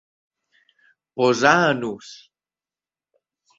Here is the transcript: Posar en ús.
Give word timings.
Posar 1.19 1.53
en 1.75 1.85
ús. 1.91 2.11